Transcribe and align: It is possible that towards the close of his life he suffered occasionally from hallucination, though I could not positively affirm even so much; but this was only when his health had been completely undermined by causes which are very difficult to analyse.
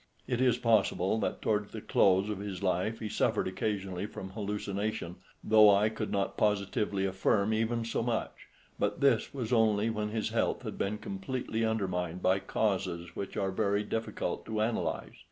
It 0.25 0.41
is 0.41 0.57
possible 0.57 1.19
that 1.19 1.43
towards 1.43 1.71
the 1.71 1.79
close 1.79 2.27
of 2.27 2.39
his 2.39 2.63
life 2.63 2.97
he 2.97 3.07
suffered 3.07 3.47
occasionally 3.47 4.07
from 4.07 4.31
hallucination, 4.31 5.17
though 5.43 5.69
I 5.69 5.89
could 5.89 6.11
not 6.11 6.37
positively 6.37 7.05
affirm 7.05 7.53
even 7.53 7.85
so 7.85 8.01
much; 8.01 8.47
but 8.79 8.99
this 8.99 9.31
was 9.31 9.53
only 9.53 9.91
when 9.91 10.09
his 10.09 10.29
health 10.29 10.63
had 10.63 10.75
been 10.79 10.97
completely 10.97 11.63
undermined 11.63 12.23
by 12.23 12.39
causes 12.39 13.15
which 13.15 13.37
are 13.37 13.51
very 13.51 13.83
difficult 13.83 14.43
to 14.47 14.59
analyse. 14.59 15.17